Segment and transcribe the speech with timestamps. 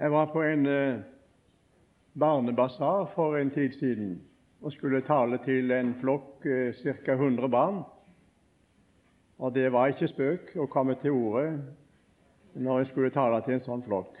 [0.00, 1.00] Jeg var på en eh,
[2.20, 4.22] barnebasar for en tid siden
[4.60, 6.72] og skulle tale til en flokk eh,
[7.04, 7.12] ca.
[7.12, 7.82] 100 barn.
[9.38, 11.44] Og det var ikke spøk å komme til orde
[12.54, 14.16] når jeg skulle tale til en sånn flokk.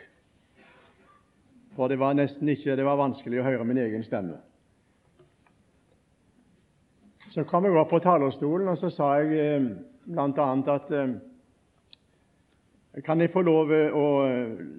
[1.76, 4.36] For det var nesten ikke det var vanskelig å høre min egen stemme.
[7.32, 9.72] Så kom jeg opp på talerstolen, og så sa jeg eh,
[10.12, 10.52] bl.a.
[10.76, 10.96] at
[13.04, 14.06] kan jeg få lov å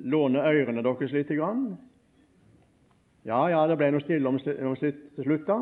[0.03, 1.31] låne ørene deres litt?
[1.37, 1.77] Grann?
[3.25, 5.61] Ja, ja, det ble noe stille om, om til slutt, da.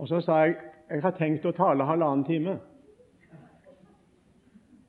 [0.00, 0.56] Og så sa jeg
[0.90, 2.56] jeg har tenkt å tale halvannen time.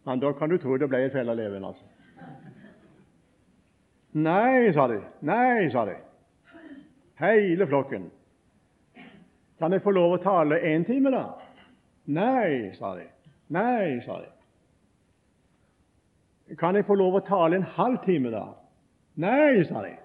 [0.10, 1.86] Men da kan du tro det ble et felle leven, altså.
[4.18, 4.98] Nei, sa de.
[5.30, 5.94] Nei, sa de.
[7.22, 8.10] Hele flokken.
[9.62, 11.22] Kan jeg få lov å tale én time, da?
[12.10, 13.06] Nei, sa de.
[13.54, 14.32] Nei, sa de.
[16.60, 18.46] Kan jeg få lov å tale en halv time, da?
[19.22, 19.96] Nei, sa de.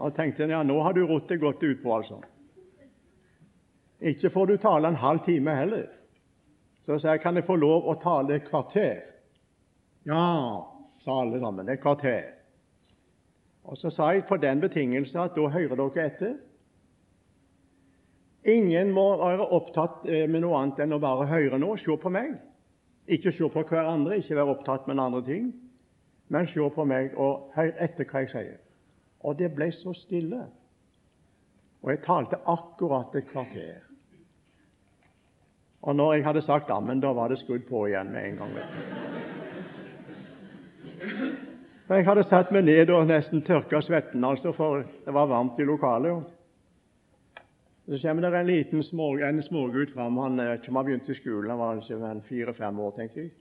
[0.00, 2.20] Og tenkte ja, nå har du rodd det godt utpå, altså.
[4.00, 5.88] Ikke får du tale en halv time heller.
[6.86, 9.02] Så sa jeg, kan jeg få lov å tale et kvarter?
[10.08, 10.64] Ja,
[11.04, 11.68] sa alle sammen.
[11.68, 12.30] Et kvarter.
[13.68, 16.38] Og så sa jeg på den betingelse at da hører dere etter.
[18.48, 21.74] Ingen må være opptatt eh, med noe annet enn å bare høre nå.
[21.76, 22.38] Se på meg.
[23.08, 25.52] Ikke se på hverandre, ikke være opptatt med andre ting,
[26.28, 28.58] men se på meg og hør etter hva jeg sier.
[29.20, 30.44] Og det ble så stille.
[31.82, 33.80] Og jeg talte akkurat et kvarter.
[35.82, 38.58] Og når jeg hadde sagt ammen, da var det skrudd på igjen med en gang.
[41.90, 45.66] Jeg hadde satt meg ned og nesten tørka svetten, altså, for det var varmt i
[45.66, 46.28] lokalet.
[47.86, 50.18] Så kommer det en liten små, en smågutt fram.
[50.20, 53.32] Han eh, ikke har begynt i skolen, han var ikke fire-fem år, tenker jeg.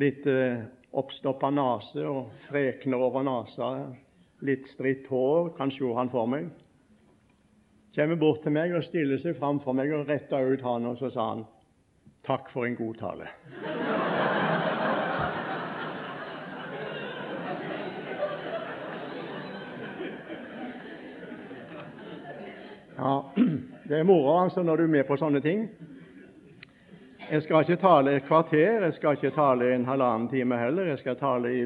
[0.00, 0.64] Litt eh,
[0.96, 3.74] oppstoppa nese og frekner over nesa
[4.44, 6.50] litt stritt hår, kanskje sjå han for meg.
[7.94, 11.12] Kommer bort til meg og stiller seg framfor meg og retter ut hånda, og så
[11.14, 11.46] sa han
[12.26, 13.30] takk for en god tale.
[22.96, 23.32] Ja,
[23.88, 25.68] det er moro altså når du er med på sånne ting.
[27.30, 30.92] Jeg skal ikke tale et kvarter, jeg skal ikke tale en halvannen time heller.
[30.92, 31.62] Jeg skal tale i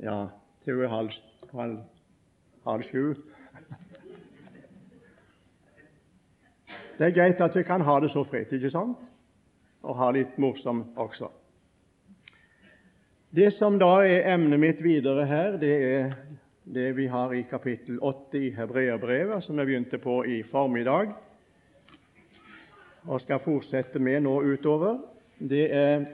[0.00, 0.26] ja,
[0.64, 1.10] til halv
[1.52, 1.78] halv,
[2.66, 3.14] halv sju.
[6.98, 8.98] Det er greit at vi kan ha det så fritt, ikke sant?
[9.82, 11.28] Og ha litt morsomt også.
[13.30, 16.14] Det som da er emnet mitt videre her, det er
[16.74, 21.14] det vi har i kapittel 8 i Hebreabrevet, som jeg begynte på i formiddag
[23.08, 24.98] og skal fortsette med nå utover.
[25.38, 26.04] Det er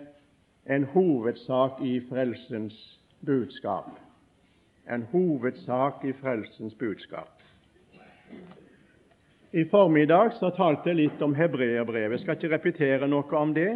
[0.71, 2.77] en hovedsak i frelsens
[3.27, 3.97] budskap
[4.91, 7.43] en hovedsak i frelsens budskap.
[9.53, 12.19] I formiddag så talte jeg litt om hebreerbrevet.
[12.19, 13.71] Jeg skal ikke repetere noe om det.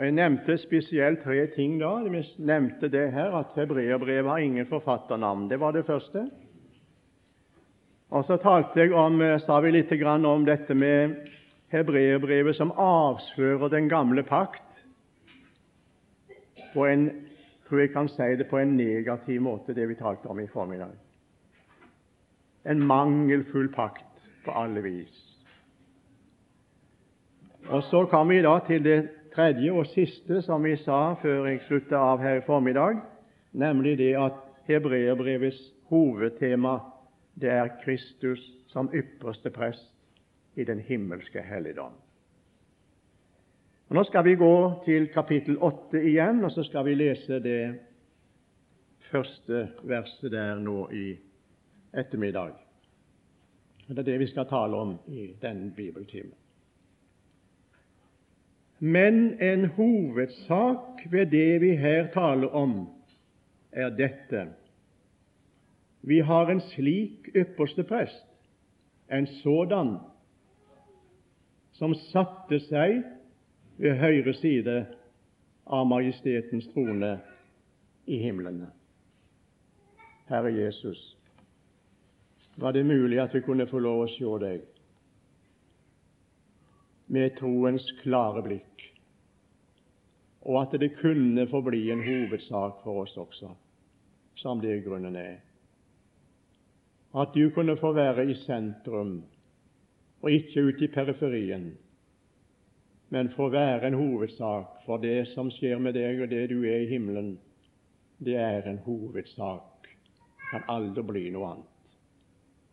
[0.00, 1.90] Og Jeg nevnte spesielt tre ting da.
[2.00, 5.50] Jeg nevnte det her at hebreerbrevet har ingen forfatternavn.
[5.50, 6.22] Det var det første.
[8.10, 9.92] Og så talte jeg om, eh, sa vi litt
[10.24, 11.28] om dette med
[11.68, 14.62] hebreerbrevet som avslører den gamle pakt
[16.72, 17.10] på en
[17.68, 20.96] tror jeg kan si det på en negativ måte, det vi talte om i formiddag.
[22.64, 24.04] En mangelfull pakt
[24.44, 25.26] på alle vis.
[27.68, 31.62] Og Så kommer vi da til det tredje og siste som vi sa før jeg
[31.66, 33.00] slutta av her i formiddag,
[33.52, 35.60] nemlig det at hebreerbrevets
[35.90, 36.78] hovedtema
[37.40, 39.90] det er Kristus som ypperste prest
[40.56, 41.92] i den himmelske helligdom.
[43.90, 44.54] Og Nå skal vi gå
[44.84, 47.62] til kapittel 8 igjen, og så skal vi lese det
[49.10, 51.16] første verset der nå i
[51.98, 52.52] ettermiddag.
[53.88, 56.39] Det er det vi skal tale om i denne bibeltimen.
[58.80, 62.88] Men en hovedsak ved det vi her taler om,
[63.72, 64.46] er dette.
[66.02, 68.26] Vi har en slik ypperste prest,
[69.12, 69.98] en sådan,
[71.76, 73.02] som satte seg
[73.76, 74.78] ved høyre side
[75.66, 77.18] av Majestetens trone
[78.08, 78.72] i himlene.
[80.28, 81.16] Herre Jesus,
[82.56, 84.79] var det mulig at vi kunne få lov å se deg
[87.10, 88.86] med troens klare blikk,
[90.46, 93.50] og at det kunne få bli en hovedsak for oss også,
[94.40, 95.38] som det grunnen er.
[97.14, 99.20] At du kunne få være i sentrum
[100.22, 101.72] og ikke ute i periferien
[103.10, 106.84] men få være en hovedsak for det som skjer med deg, og det du er
[106.84, 107.32] i himmelen,
[108.22, 109.88] det er en hovedsak.
[109.88, 111.96] Det kan aldri bli noe annet.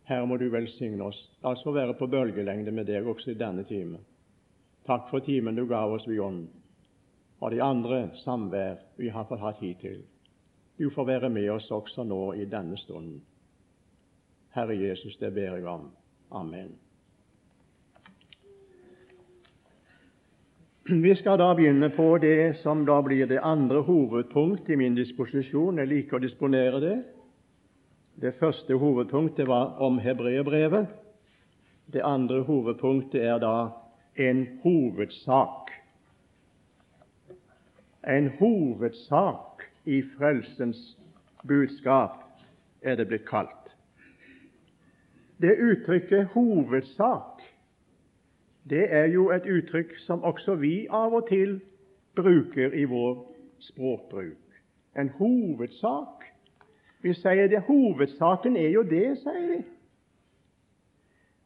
[0.06, 1.18] Her må du velsigne oss.
[1.42, 3.98] La oss få være på bølgelengde med deg også i denne timen.
[4.88, 6.46] Takk for timen du ga oss Bjørn,
[7.44, 9.98] og de andre samvær vi har fått hatt hittil.
[10.80, 13.18] Du får være med oss også nå i denne stunden.
[14.56, 15.90] Herre Jesus, det ber jeg om.
[16.32, 16.70] Amen.
[20.88, 25.82] Vi skal da begynne på det som da blir det andre hovedpunkt i min disposisjon.
[25.82, 26.94] Jeg liker å disponere det.
[28.16, 30.88] Det første hovedpunktet var om hebreerbrevet.
[31.92, 33.52] Det andre hovedpunktet er da
[34.18, 35.70] en hovedsak.
[38.08, 40.98] En hovedsak i frelsens
[41.48, 42.10] budskap
[42.82, 43.76] er det blitt kalt.
[45.40, 47.38] Det uttrykket 'hovedsak'
[48.70, 51.60] det er jo et uttrykk som også vi av og til
[52.16, 54.60] bruker i vår språkbruk.
[54.98, 56.24] En hovedsak.
[57.02, 59.62] Vi sier det, hovedsaken er jo det, sier de.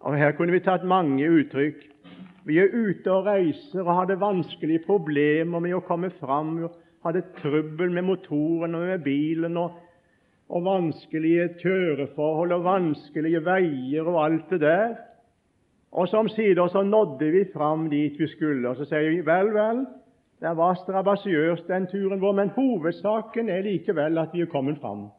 [0.00, 1.91] Og Her kunne vi tatt mange uttrykk.
[2.44, 6.56] Vi er ute og reiser og hadde vanskelige problemer med å komme fram.
[7.06, 9.78] Hadde trøbbel med motoren og med bilen og,
[10.50, 14.94] og vanskelige kjøreforhold og vanskelige veier og alt det der.
[15.92, 18.68] Og som omsider så nådde vi fram dit vi skulle.
[18.68, 19.84] Og så sier vi vel, vel,
[20.42, 25.10] det var strabasiøst den turen vår, men hovedsaken er likevel at vi er kommet fram.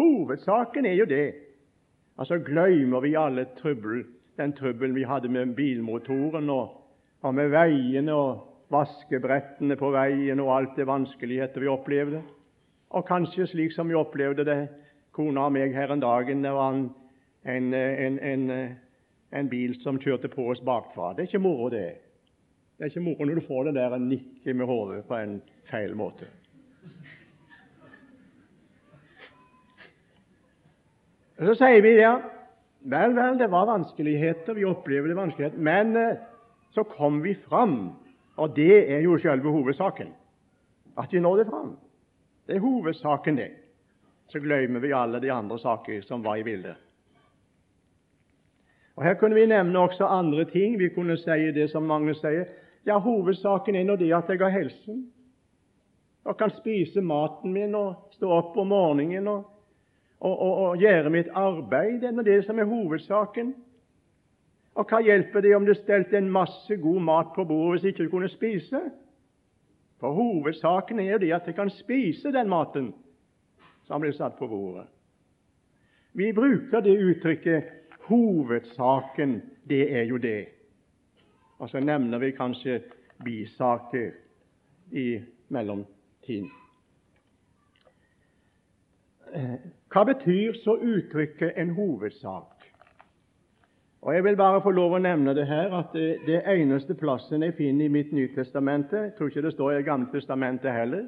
[0.00, 1.34] Hovedsaken er jo det.
[2.18, 4.02] Altså glemmer vi alle trøbbel,
[4.36, 6.80] den trøbbelen vi hadde med bilmotoren og,
[7.22, 12.22] og med veiene og vaskebrettene på veien og alt det vanskeligheter vi opplevde.
[12.90, 14.60] Og kanskje slik som vi opplevde det,
[15.16, 16.90] kona og meg her en dag, det var en,
[17.44, 18.50] en, en, en
[19.32, 21.12] en bil som kjørte på oss bakfra.
[21.14, 21.86] Det er ikke moro, det.
[22.76, 25.38] Det er ikke moro når du får det der nikket med hodet på en
[25.70, 26.28] feil måte.
[31.36, 32.14] Så sier vi ja,
[32.90, 36.16] vel, vel, det var vanskeligheter, vi opplevde vanskeligheter, men eh,
[36.74, 37.92] så kom vi fram,
[38.36, 40.12] og det er jo selve hovedsaken.
[40.96, 41.76] At vi nådde fram.
[42.46, 43.50] Det er hovedsaken, det.
[44.28, 46.76] Så glemmer vi alle de andre saker som var i bildet.
[48.96, 50.78] Og Her kunne vi nevne også andre ting.
[50.78, 52.46] Vi kunne si det som mange sier.
[52.86, 55.06] Ja, hovedsaken er nå det at jeg har helsen
[56.26, 59.44] og kan spise maten min og stå opp om morgenen og,
[60.20, 62.00] og, og, og gjøre mitt arbeid.
[62.00, 63.54] Det er det som er hovedsaken.
[64.76, 68.04] Og hva hjelper det om det stelte en masse god mat på bordet hvis ikke
[68.04, 68.80] du kunne spise?
[70.00, 72.92] For hovedsaken er jo det at jeg kan spise den maten
[73.88, 74.84] som blir satt på bordet.
[76.16, 77.72] Vi bruker det uttrykket
[78.06, 80.46] Hovedsaken, det er jo det.
[81.58, 82.80] Og så nevner vi kanskje
[83.24, 84.12] bisaker
[84.92, 86.50] i mellomtiden.
[89.92, 92.56] Hva betyr så uttrykket 'en hovedsak'?
[94.02, 97.42] Og Jeg vil bare få lov å nevne det her, at det, det eneste plassen
[97.42, 101.06] jeg finner i mitt Nytestamentet Jeg tror ikke det står i Gamle testamentet heller.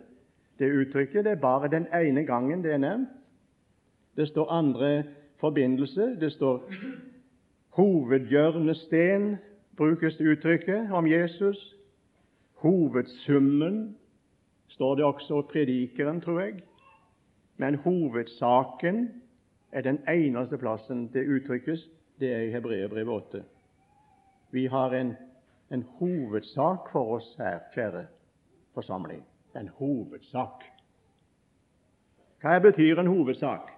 [0.58, 3.08] Det uttrykket det er bare den ene gangen det er nevnt.
[4.16, 5.04] Det står andre
[5.40, 6.16] forbindelse.
[6.20, 6.72] Det står
[7.70, 9.36] hovedhjørnesten,
[9.76, 11.76] brukes det uttrykket om Jesus.
[12.54, 13.96] Hovedsummen
[14.68, 16.62] står det også i Predikeren, tror jeg.
[17.58, 19.08] Men hovedsaken
[19.72, 21.88] er den eneste plassen det uttrykkes.
[22.20, 23.42] Det er i Hebreerbrevet 8.
[24.50, 25.16] Vi har en,
[25.70, 28.06] en hovedsak for oss her, kjære
[28.74, 29.24] forsamling.
[29.56, 30.64] En hovedsak.
[32.40, 33.70] Hva betyr en hovedsak?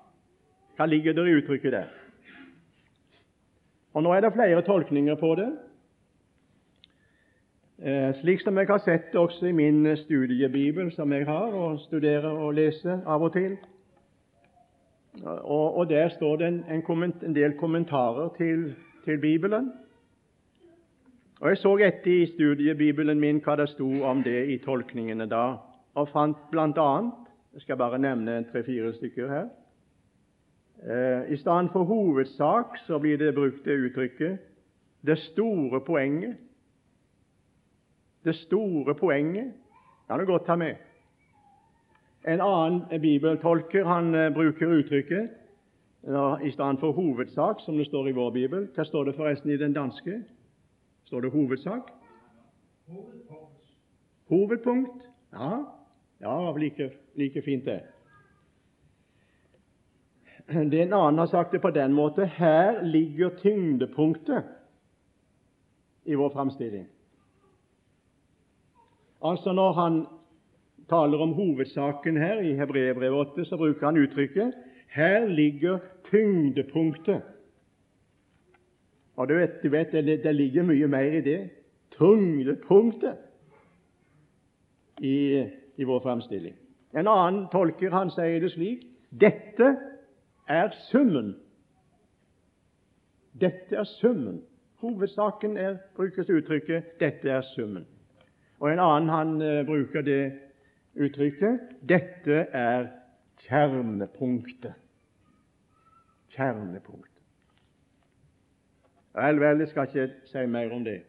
[0.77, 1.89] Hva ligger der i uttrykket der?
[3.95, 5.49] Og Nå er det flere tolkninger på det,
[7.83, 11.81] eh, slik som jeg har sett det også i min studiebibel, som jeg har og
[11.81, 13.57] studerer og leser av og til.
[15.25, 18.75] Og, og Der står det en, en, komment, en del kommentarer til,
[19.05, 19.73] til, Bibelen.
[21.41, 25.57] Og Jeg så etter i studiebibelen min hva det sto om det i tolkningene da,
[25.95, 26.91] og fant bl.a.
[27.55, 29.49] Jeg skal bare nevne tre-fire stykker her.
[30.81, 34.39] Eh, I stedet for hovedsak så blir det brukt det uttrykket
[35.03, 36.37] 'det store poenget'.
[38.25, 39.53] Det store poenget
[40.09, 40.75] kan du godt ta med.
[42.25, 45.37] En annen bibeltolker han eh, bruker uttrykket
[46.43, 48.69] i stedet for hovedsak, som det står i vår bibel.
[48.75, 50.23] Hva står det forresten i den danske?
[51.05, 51.91] Står det hovedsak?
[52.89, 53.75] Hovedpunkt.
[54.29, 55.03] Hovedpunkt.
[55.33, 55.65] Ja,
[56.21, 57.83] ja like, like fint, det
[60.71, 64.45] det en annen har sagt det på den måte her ligger tyngdepunktet
[66.05, 66.87] i vår framstilling.
[69.23, 70.07] Altså Når han
[70.91, 74.53] taler om hovedsaken her, i Hebreerbrevet 8, så bruker han uttrykket
[74.91, 75.79] 'Her ligger
[76.11, 77.23] tyngdepunktet'.
[79.17, 81.51] Og du vet, du vet det, det, ligger mye mer i det.
[81.99, 83.17] Tyngdepunktet
[85.01, 85.45] i,
[85.77, 86.55] i vår fremstilling.
[86.95, 89.77] En annen tolker han sier det slik dette
[90.49, 91.35] er summen.
[93.41, 94.43] Dette er summen.
[94.81, 97.87] Hovedsaken er, brukes uttrykket 'dette er summen'.
[98.61, 100.50] Og en annen han uh, bruker det
[100.95, 102.89] uttrykket 'dette er
[103.47, 104.75] kjernepunktet'.
[106.31, 107.23] Kjernepunktet.
[109.15, 111.01] Vel, vel, jeg skal ikke si mer om det.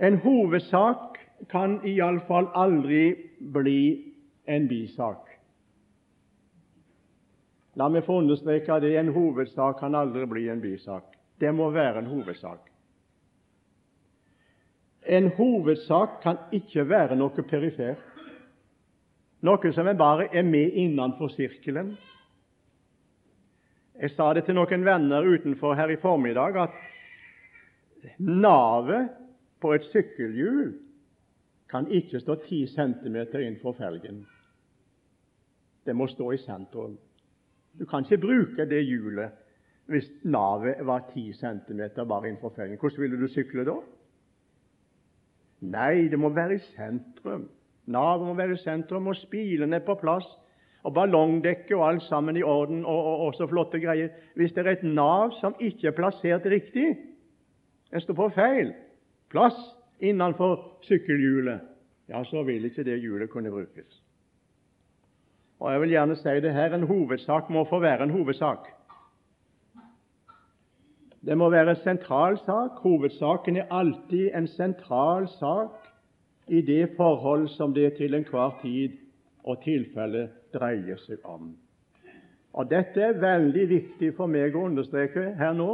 [0.00, 1.18] En hovedsak
[1.50, 3.14] kan iallfall aldri
[3.52, 4.12] bli
[4.46, 5.30] en bisak.
[7.74, 8.92] La meg få understreke det.
[8.98, 11.16] En hovedsak kan aldri bli en bisak.
[11.40, 12.73] Det må være en hovedsak.
[15.06, 18.00] En hovedsak kan ikke være noe perifert,
[19.44, 21.94] noe som bare er med innenfor sirkelen.
[24.00, 26.80] Jeg sa det til noen venner utenfor her i formiddag at
[28.18, 29.12] navet
[29.60, 30.72] på et sykkelhjul
[31.70, 34.24] kan ikke stå 10 cm innenfor felgen.
[35.86, 36.98] Det må stå i sentrum.
[37.78, 39.40] Du kan ikke bruke det hjulet
[39.86, 42.78] hvis navet var 10 cm bare innenfor felgen.
[42.80, 43.76] Hvordan ville du sykle da?
[45.64, 47.48] Nei, det må være i sentrum.
[47.86, 50.26] Navet må være i sentrum, og spilene på plass,
[50.84, 54.12] og ballongdekket og alt sammen i orden, og, og, og, så flotte greier.
[54.36, 56.90] Hvis det er et nav som ikke er plassert riktig,
[57.92, 58.74] en står på feil
[59.32, 59.56] plass
[60.04, 61.60] innenfor sykkelhjulet,
[62.08, 64.02] ja, så vil ikke det hjulet kunne brukes.
[65.60, 68.68] Og jeg vil gjerne si det her, en hovedsak må få være en hovedsak.
[71.24, 72.70] Det må være en sentral sak.
[72.84, 75.88] Hovedsaken er alltid en sentral sak
[76.48, 78.98] i det forhold som det til enhver tid
[79.44, 81.54] og tilfelle dreier seg om.
[82.52, 85.70] Og Dette er veldig viktig for meg å understreke her nå,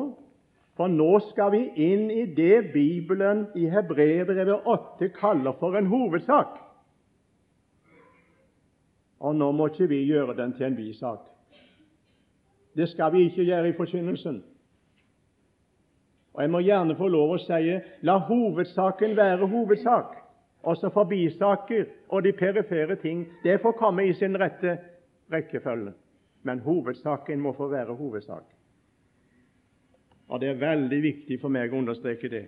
[0.78, 6.54] for nå skal vi inn i det Bibelen i Hebreerbrevet 8 kaller for en hovedsak.
[9.20, 11.26] Og nå må ikke vi gjøre den til en bisak.
[12.76, 14.40] Det skal vi ikke gjøre i forkynnelsen.
[16.34, 20.14] Og Jeg må gjerne få lov å si la hovedsaken være hovedsak.
[20.62, 24.76] Også forbisaker og de perifere ting det får komme i sin rette
[25.32, 25.92] rekkefølge.
[26.42, 28.44] Men hovedsaken må få være hovedsak.
[30.28, 32.46] Og Det er veldig viktig for meg å understreke det.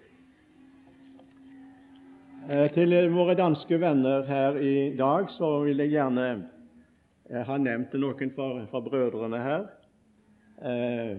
[2.51, 6.27] Eh, til våre danske venner her i dag så vil jeg gjerne
[7.31, 9.63] jeg har nevnt noen fra, brødrene her,
[10.61, 11.19] eh,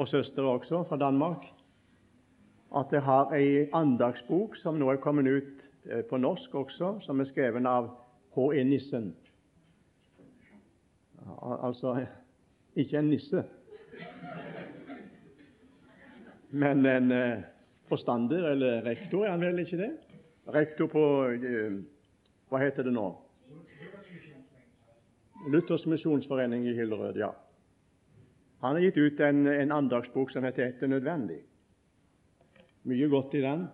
[0.00, 1.44] og søster også, fra Danmark,
[2.76, 7.20] at jeg har ei andagsbok som nå er kommet ut eh, på norsk også, som
[7.20, 7.90] er skrevet av
[8.36, 8.62] H.E.
[8.64, 9.10] Nissen.
[11.42, 12.06] Altså
[12.80, 13.42] ikke en nisse,
[16.64, 17.44] men en eh,
[17.92, 19.90] forstander, eller rektor, er han vel ikke det?
[20.54, 21.04] Rektor på
[21.36, 21.76] eh,
[22.48, 23.06] Hva heter det nå?
[25.52, 27.34] Luthers misjonsforening i Hillerød, ja.
[28.60, 31.44] Han har gitt ut en, en andagsbok som heter 'Etter nødvendig'.
[32.84, 33.68] Mye godt i den.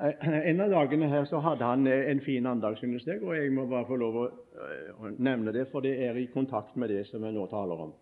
[0.00, 2.76] Eh, en av dagene her så hadde han eh, en fin andag,
[3.22, 6.76] og jeg må bare få lov å, eh, nevne det, for det er i kontakt
[6.76, 7.92] med det som jeg nå taler om.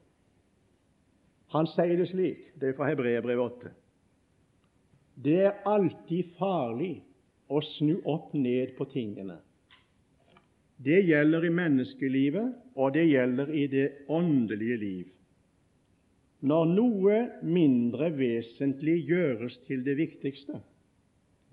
[1.48, 3.70] Han sier det slik, det er fra Hebreerbrevet 8.
[5.24, 7.02] Det er alltid farlig
[7.48, 9.40] å snu opp ned på tingene
[10.78, 15.06] det gjelder i menneskelivet, og det gjelder i det åndelige liv.
[16.40, 20.60] Når noe mindre vesentlig gjøres til det viktigste,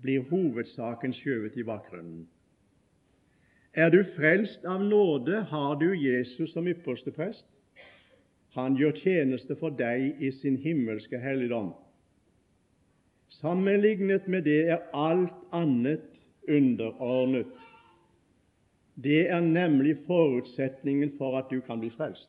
[0.02, 2.26] blir hovedsaken skjøvet i bakgrunnen.
[3.74, 7.46] Er du frelst av nåde, har du Jesus som ypperste prest.
[8.54, 11.74] Han gjør tjeneste for deg i sin himmelske helligdom.
[13.40, 16.06] Sammenlignet med det er alt annet
[16.48, 17.50] underordnet
[18.96, 22.28] det er nemlig forutsetningen for at du kan bli frelst.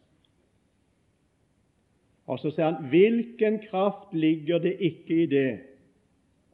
[2.27, 5.49] Og så sier han hvilken kraft ligger det ikke i det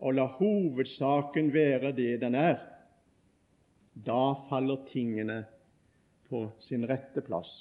[0.03, 2.60] å la hovedsaken være det den er?
[4.06, 5.44] Da faller tingene
[6.30, 7.51] på sin rette plass.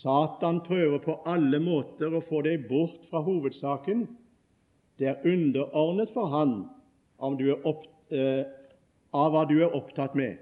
[0.00, 4.06] Satan prøver på alle måter å få deg bort fra hovedsaken.
[4.98, 6.54] Det er underordnet for han
[7.20, 8.46] opp, eh,
[9.12, 10.38] av hva du er opptatt med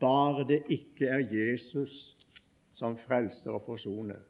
[0.00, 1.92] bare det ikke er Jesus
[2.76, 4.20] som frelser og forsoner.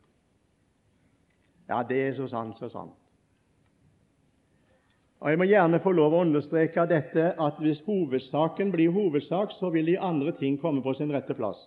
[1.69, 2.95] Ja, det er så sant, så sant.
[5.21, 9.71] Og Jeg må gjerne få lov å understreke dette at hvis hovedsaken blir hovedsak, så
[9.75, 11.59] vil de andre ting komme på sin rette plass.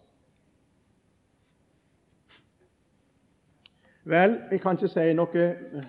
[4.10, 5.48] Vel, vi kan ikke si noe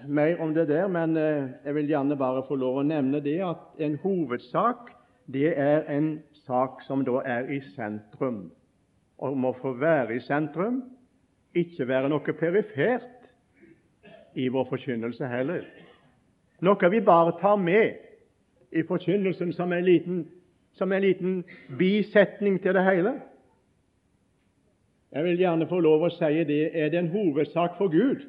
[0.09, 3.38] mer om det der, men eh, jeg vil gjerne bare få lov å nevne det
[3.45, 4.90] at en hovedsak
[5.31, 6.11] det er en
[6.43, 8.50] sak som da er i sentrum,
[9.19, 10.83] og må få være i sentrum,
[11.55, 13.20] ikke være noe perifert
[14.35, 15.65] i vår forkynnelse heller.
[16.61, 17.97] Noe vi bare tar med
[18.73, 20.25] i forkynnelsen som en liten,
[20.73, 21.45] som en liten
[21.79, 23.15] bisetning til det hele.
[25.13, 28.23] Jeg vil gjerne få lov å si det er det en hovedsak for Gud,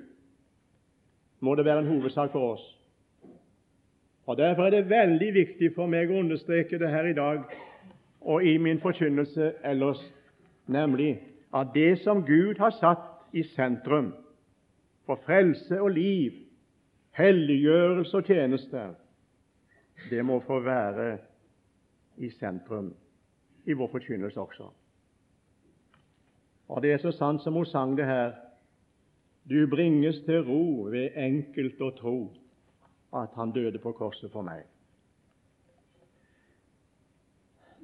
[1.40, 2.64] må det være en hovedsak for oss.
[4.26, 7.44] Og Derfor er det veldig viktig for meg å understreke det her i dag
[8.22, 10.02] og i min forkynnelse ellers,
[10.68, 11.20] nemlig
[11.54, 14.14] at det som Gud har satt i sentrum
[15.06, 16.32] for frelse og liv,
[17.18, 18.84] helliggjørelse og tjeneste,
[20.10, 21.18] det må få være
[22.18, 22.94] i sentrum
[23.66, 24.70] i vår forkynnelse også.
[26.68, 28.32] Og Det er så sant som hun sang det her
[29.50, 32.34] Du bringes til ro ved enkelt å tro
[33.14, 34.62] at Han døde på korset for meg.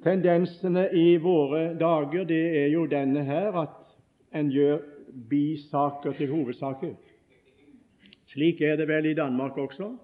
[0.02, 3.96] Tendensene i våre dager det er jo denne her at
[4.32, 4.78] en gjør
[5.30, 6.94] bisaker til hovedsaker.
[8.28, 9.96] Slik er det vel i Danmark også.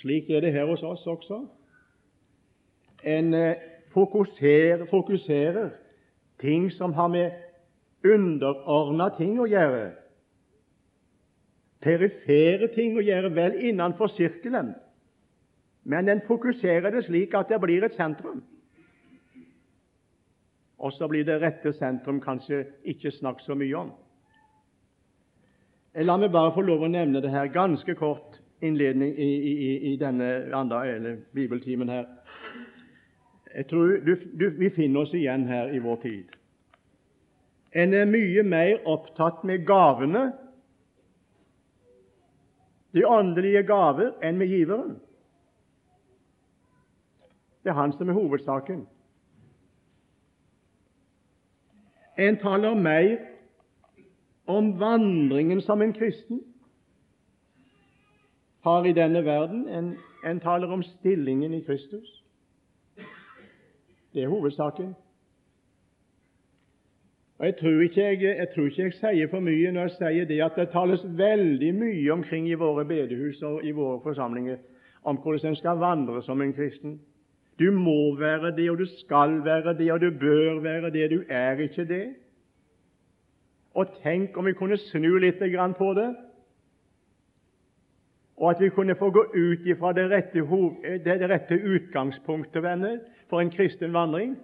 [0.00, 1.46] Slik er det her hos oss også.
[3.04, 3.54] En eh,
[3.92, 5.70] fokuserer, fokuserer
[6.40, 7.30] ting som har med
[8.04, 9.92] underordna ting å gjøre,
[11.82, 14.72] perifere ting å gjøre, vel innenfor sirkelen,
[15.84, 18.42] men en fokuserer det slik at det blir et sentrum.
[20.82, 23.92] Og så blir det rette sentrum kanskje ikke snakket så mye om.
[25.94, 29.96] La meg bare få lov å nevne det her ganske kort innledning i, i, i
[30.00, 32.06] denne andre bibeltimen her.
[33.54, 36.30] Jeg tror du, du, Vi finner oss igjen her i vår tid.
[37.76, 40.30] En er mye mer opptatt med gavene,
[42.92, 44.96] de åndelige gaver, enn med giveren.
[47.64, 48.82] Det er han som er hovedsaken.
[52.20, 53.31] En taler mer
[54.46, 56.40] om vandringen som en kristen
[58.62, 62.22] har i denne verden, enn en taler om stillingen i Kristus.
[64.14, 64.94] Det er hovedsaken.
[67.38, 70.26] Og Jeg tror ikke jeg, jeg, tror ikke jeg sier for mye når jeg sier
[70.30, 74.60] det at det tales veldig mye omkring i våre bedehus og i våre forsamlinger
[75.02, 77.00] om hvordan en skal vandre som en kristen.
[77.58, 81.10] Du må være det, og du skal være det, og du bør være det.
[81.10, 82.14] Du er ikke det.
[83.74, 85.40] Og tenk om vi kunne snu litt
[85.78, 86.10] på det,
[88.36, 90.42] og at vi kunne få gå ut fra det rette,
[91.04, 94.36] det rette utgangspunktet venner, for en kristen vandring.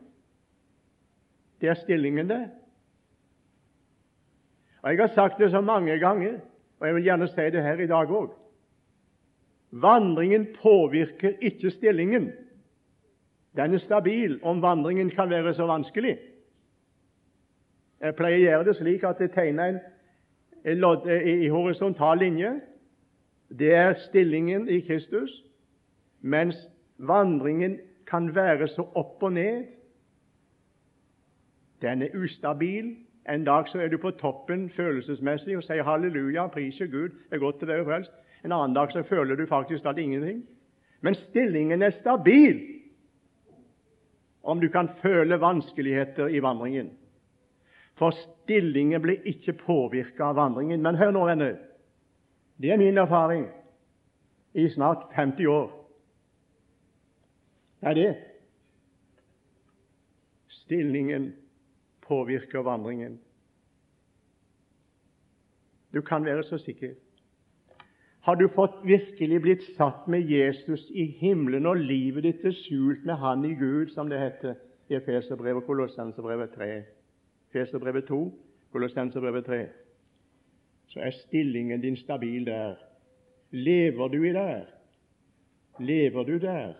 [1.61, 2.51] Det er stillingen, det.
[4.83, 6.41] Og Jeg har sagt det så mange ganger,
[6.81, 8.31] og jeg vil gjerne si det her i dag òg.
[9.71, 12.33] Vandringen påvirker ikke stillingen.
[13.57, 16.19] Den er stabil om vandringen kan være så vanskelig.
[18.01, 19.79] Jeg pleier å gjøre det slik at jeg tegner en,
[20.65, 22.53] en lodd, i horisontal linje.
[23.49, 25.33] Det er stillingen i Kristus,
[26.21, 26.57] mens
[26.99, 29.67] vandringen kan være så opp og ned.
[31.83, 32.95] Den er ustabil.
[33.29, 37.43] En dag så er du på toppen følelsesmessig og sier halleluja, priser Gud, det er
[37.43, 38.15] godt å være frelst.
[38.45, 40.45] En annen dag så føler du faktisk at ingenting.
[41.01, 42.63] Men stillingen er stabil
[44.43, 46.91] om du kan føle vanskeligheter i vandringen.
[47.99, 50.83] For stillingen blir ikke påvirket av vandringen.
[50.83, 51.57] Men hør nå, venner.
[52.59, 53.47] Det er min erfaring
[54.55, 55.69] i snart 50 år.
[57.81, 58.09] Det er det.
[60.49, 61.33] Stillingen
[62.07, 63.19] påvirker vandringen.
[65.95, 66.95] Du kan være så sikker.
[68.21, 73.07] Har du fått virkelig blitt satt med Jesus i himmelen, og livet ditt er skjult
[73.09, 74.59] med Han i Gud, som det heter
[74.89, 76.98] i Efeserbrevet og Kolossenserbrevet 3?
[77.53, 78.33] Feserbrevet 2,
[78.73, 79.67] Kolossenserbrevet 3,
[80.89, 82.75] så er stillingen din stabil der.
[83.51, 84.65] Lever du i der?
[85.79, 86.75] Lever du der?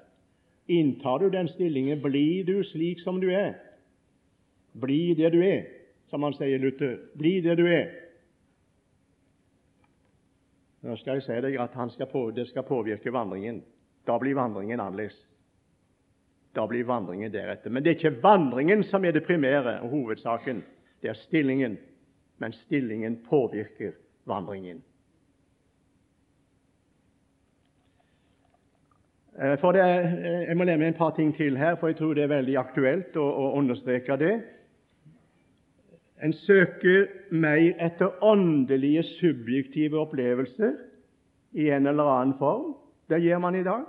[0.69, 2.03] Inntar du den stillingen?
[2.03, 3.55] Blir du slik som du er?
[4.81, 5.65] Bli det du er,
[6.11, 6.99] som han sier Luther.
[7.19, 7.89] Bli det du er.
[10.83, 13.63] Nå skal jeg si deg at skal på, det skal påvirke vandringen.
[14.07, 15.28] Da blir vandringen annerledes.
[16.59, 17.71] Da blir vandringen deretter.
[17.71, 20.65] Men det er ikke vandringen som er det primære og hovedsaken.
[21.03, 21.77] Det er stillingen.
[22.39, 23.93] Men stillingen påvirker
[24.27, 24.83] vandringen.
[29.39, 29.85] Eh, for det,
[30.49, 33.17] Jeg må nevne en par ting til her, for jeg tror det er veldig aktuelt
[33.17, 34.35] å, å understreke det.
[36.23, 40.75] En søker mer etter åndelige, subjektive opplevelser
[41.53, 42.75] i en eller annen form.
[43.09, 43.87] Det gjør man i dag.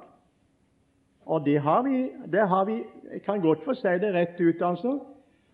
[1.29, 4.61] Og det har vi, det har vi Jeg kan godt få si det rett ut,
[4.61, 4.99] altså,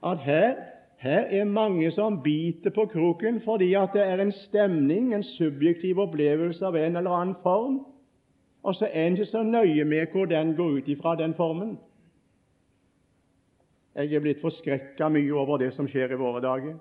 [0.04, 0.56] at her,
[0.98, 6.00] her er mange som biter på kroken fordi at det er en stemning, en subjektiv
[6.00, 7.80] opplevelse av en eller annen form,
[8.64, 11.78] og så er en ikke så nøye med hvor den går ut ifra, den formen.
[13.96, 16.76] Jeg er blitt forskrekka mye over det som skjer i våre dager.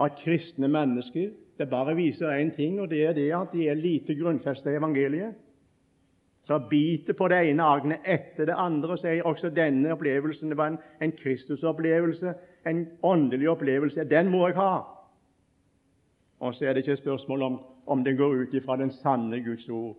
[0.00, 3.74] At kristne mennesker det bare viser én ting, og det er det at de er
[3.74, 5.32] lite grunnfesta i evangeliet.
[6.46, 10.58] Så biter på det ene agnet etter det andre og sier også denne opplevelsen det
[10.58, 12.34] var en, en Kristusopplevelse,
[12.66, 14.04] en åndelig opplevelse.
[14.10, 14.72] Den må jeg ha.
[16.42, 19.38] Og så er det ikke et spørsmål om, om det går ut ifra den sanne
[19.44, 19.96] Guds ord,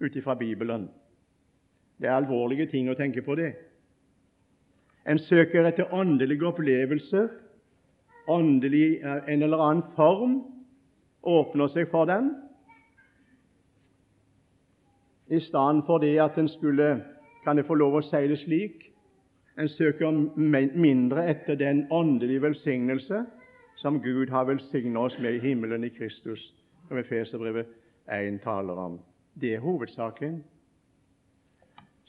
[0.00, 0.88] ut ifra Bibelen.
[2.00, 3.52] Det er alvorlige ting å tenke på det.
[5.06, 7.28] En søker etter åndelige opplevelser,
[8.28, 10.40] åndelig eh, en eller annen form,
[11.22, 12.32] åpner seg for den,
[15.30, 17.04] i stedet for det at en skulle
[17.44, 18.80] Kan jeg få lov å si det slik?
[19.58, 20.10] En søker
[20.76, 23.20] mindre etter den åndelige velsignelse
[23.78, 26.42] som Gud har velsignet oss med i himmelen i Kristus,
[26.88, 27.66] som Efeserbrevet
[28.10, 28.98] 1 taler om.
[29.40, 30.42] Det er hovedsaken.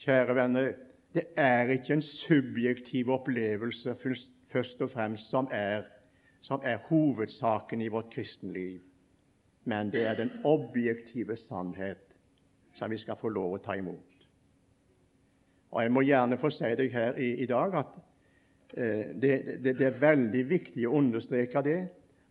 [0.02, 0.72] Kjære venner,
[1.14, 3.94] det er ikke en subjektiv opplevelse
[4.52, 5.82] først og fremst som er,
[6.42, 8.80] som er hovedsaken i vårt kristenliv,
[9.64, 12.07] men det er den objektive sannhet
[12.78, 14.18] som vi skal få lov å ta imot.
[15.70, 17.90] Og Jeg må gjerne få si deg her i, i dag at
[18.74, 19.32] eh, det,
[19.64, 21.78] det, det, er veldig viktig å understreke det,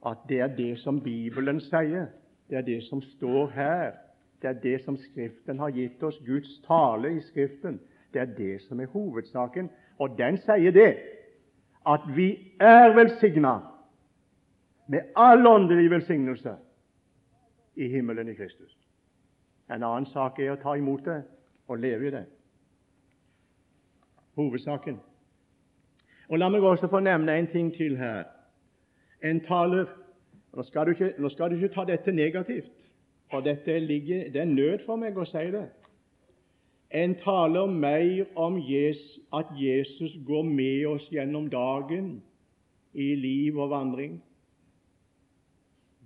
[0.05, 2.07] at det er det som Bibelen sier.
[2.49, 3.91] Det er det som står her.
[4.41, 7.79] Det er det som Skriften har gitt oss, Guds tale i Skriften.
[8.13, 9.69] Det er det som er hovedsaken.
[9.99, 10.91] Og den sier det
[11.87, 12.29] at vi
[12.59, 13.59] er velsigna
[14.87, 16.55] med all åndelig velsignelse
[17.75, 18.86] i himmelen i Kristus.
[19.69, 21.21] En annen sak er å ta imot det
[21.67, 22.25] og leve i det.
[24.37, 24.99] Hovedsaken.
[26.29, 28.25] Og La meg også få nevne en ting til her.
[29.23, 29.87] En taler
[30.57, 32.71] Nå skal du ikke, skal du ikke ta dette negativt,
[33.29, 35.67] for dette ligger, det er nød for meg å si det.
[36.97, 42.23] En taler mer om Jesus, at Jesus går med oss gjennom dagen
[42.93, 44.15] i liv og vandring.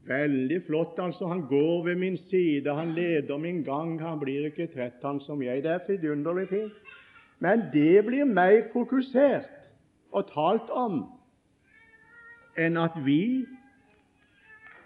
[0.08, 1.28] Veldig flott, altså.
[1.28, 5.42] Han går ved min side, han leder min gang, han blir ikke trett, han som
[5.42, 5.64] jeg.
[5.64, 6.74] Det er vidunderlig fint.
[7.40, 9.50] Men det blir mer fokusert
[10.12, 11.04] og talt om
[12.58, 13.46] enn at vi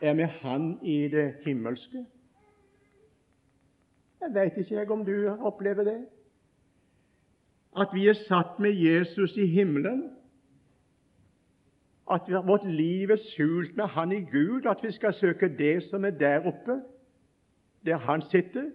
[0.02, 2.06] er med Han i det himmelske.
[4.22, 6.06] Jeg vet ikke jeg om du opplever det.
[7.78, 10.10] At vi er satt med Jesus i himmelen
[12.12, 16.06] at vårt liv er skjult med Han i Gud, at vi skal søke det som
[16.06, 16.82] er der oppe,
[17.86, 18.72] der Han sitter?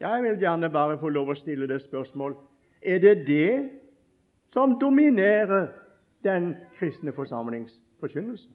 [0.00, 2.36] Jeg vil gjerne bare få lov å stille det spørsmål
[2.82, 3.70] er det det
[4.52, 5.68] som dominerer
[6.24, 8.48] den kristne forsamlings forkynnelse?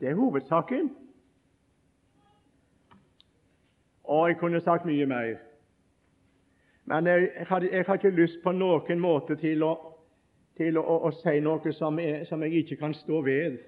[0.00, 0.96] Det er hovedsaken.
[4.04, 5.36] Og jeg kunne sagt mye mer.
[6.84, 7.30] Men jeg,
[7.72, 9.74] jeg, har ikke lyst på noen måte til å
[10.56, 13.58] til å, å, si noe som jeg, som jeg, ikke kan stå ved.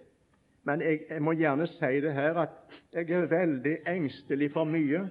[0.65, 5.07] Men jeg, jeg, må gjerne si det her at jeg er veldig engstelig for mye.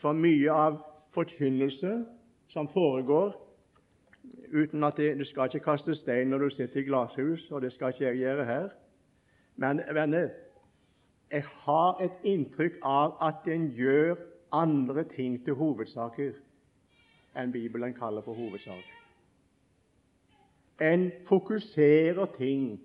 [0.00, 0.80] For mye av
[1.14, 1.94] forkynnelse
[2.52, 3.34] som foregår
[4.50, 7.72] uten at det, Du skal ikke kaste stein når du sitter i glasshus, og det
[7.72, 8.68] skal ikke jeg gjøre her.
[9.56, 10.30] Men venner,
[11.30, 14.16] jeg har et inntrykk av at en gjør
[14.52, 16.32] andre ting til hovedsaker
[17.38, 18.99] enn Bibelen kaller for hovedsaker
[20.80, 22.80] en fokuserer ting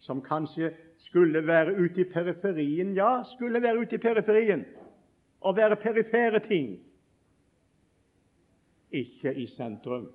[0.00, 2.94] som kanskje skulle være ute i periferien.
[2.94, 4.64] Ja, skulle være ute i periferien
[5.40, 6.78] og være perifere ting,
[8.90, 10.10] ikke i sentrum.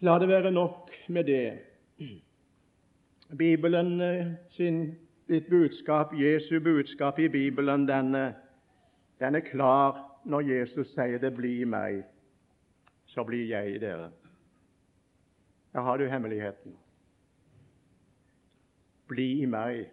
[0.00, 1.58] La det være nok med det.
[3.38, 4.94] Bibelen eh, sin
[5.28, 8.14] ditt budskap, Jesu budskap i Bibelen, den,
[9.20, 12.17] den er klar når Jesus sier det 'bli meg'
[13.18, 14.12] så blir jeg i dere.
[15.74, 16.76] Her har du hemmeligheten.
[19.10, 19.88] Bli i meg.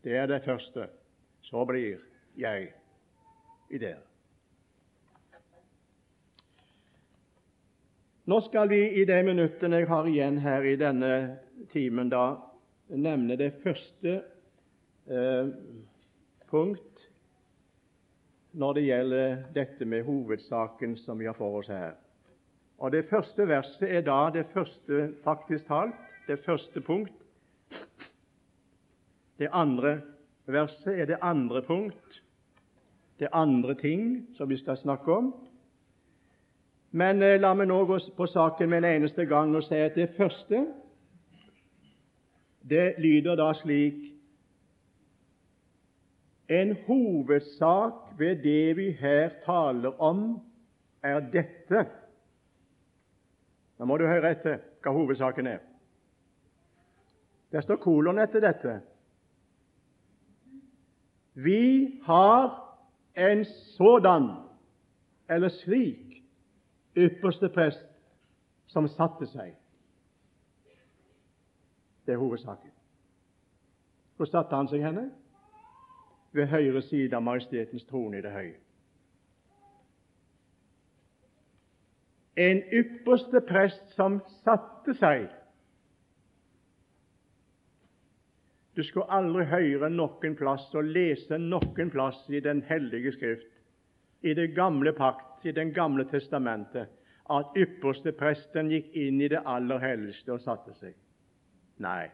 [0.00, 0.86] Det er det første.
[1.44, 2.00] Så blir
[2.40, 2.70] jeg
[3.68, 4.00] i dere.
[8.24, 11.14] Nå skal vi i de minuttene jeg har igjen her i denne
[11.76, 12.38] timen, da
[12.88, 14.20] nevne det første
[15.04, 15.56] eh,
[16.48, 17.10] punkt
[18.52, 21.98] når det gjelder dette med hovedsaken som vi har for oss her.
[22.80, 25.94] Og Det første verset er da det første faktisk talt,
[26.26, 27.12] det første punkt.
[29.38, 30.00] Det andre
[30.46, 32.22] verset er det andre punkt,
[33.18, 35.34] det andre ting som vi skal snakke om.
[36.90, 39.94] Men eh, la meg nå gå på saken med en eneste gang og si at
[39.94, 40.64] det første
[42.70, 44.06] det lyder da slik
[46.50, 50.40] En hovedsak ved det vi her taler om,
[51.02, 51.86] er dette.
[53.80, 55.62] Nå må du høre etter hva hovedsaken er.
[57.52, 58.74] Der står kolon etter dette.
[61.34, 62.50] Vi har
[63.16, 63.44] en
[63.78, 64.28] sådan,
[65.30, 66.20] eller slik,
[66.96, 67.88] ypperste prest
[68.68, 69.56] som satte seg.
[72.04, 72.76] Det er hovedsaken.
[74.16, 75.08] Hvor satte han seg henne?
[76.36, 78.58] Ved høyre side av Majestetens trone i det høye.
[82.40, 85.26] En ypperste prest som satte seg.
[88.78, 93.50] Du skulle aldri høre noen plass og lese noen plass i Den hellige skrift,
[94.22, 96.88] i det gamle pakt, i Den gamle testamentet,
[97.30, 100.94] at ypperste presten gikk inn i det aller helligste og satte seg.
[101.80, 102.08] Nei,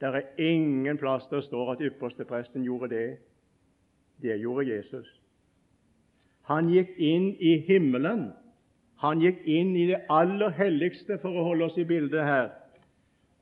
[0.00, 3.06] det er ingen plass der står at ypperste presten gjorde det.
[4.22, 5.06] Det gjorde Jesus.
[6.48, 8.30] Han gikk inn i himmelen.
[9.02, 12.48] Han gikk inn i det aller helligste, for å holde oss i bildet her.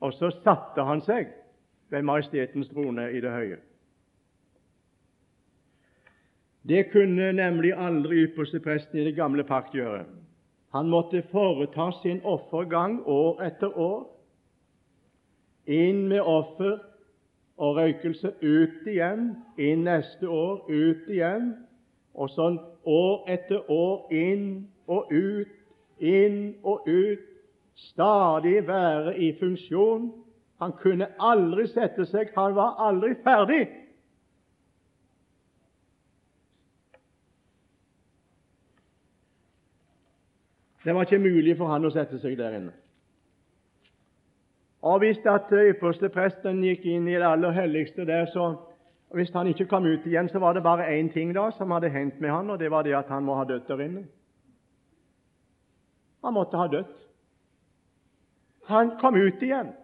[0.02, 1.30] Og så satte han seg
[1.94, 3.60] ved Majestetens trone i det høye.
[6.64, 10.06] Det kunne nemlig aldri ypperstepresten i det gamle pakt gjøre.
[10.74, 14.08] Han måtte foreta sin offergang år etter år
[15.70, 16.80] inn med offer
[17.56, 21.52] og røykelse, ut igjen, inn neste år, ut igjen,
[22.14, 25.54] og sånn år etter år, inn og ut,
[25.98, 27.24] inn og ut,
[27.74, 30.12] stadig være i funksjon.
[30.62, 33.64] Han kunne aldri sette seg, han var aldri ferdig.
[40.84, 42.72] Det var ikke mulig for han å sette seg der inne.
[44.84, 48.50] Og Hvis at ypperste presten gikk inn i det aller helligste der, så
[49.14, 51.88] hvis han ikke kom ut igjen, så var det bare én ting da som hadde
[51.88, 54.04] hendt med han, og det var det at han må ha dødd der inne.
[56.24, 56.92] Han måtte ha dødd.
[58.64, 59.74] Han kom ut igjen,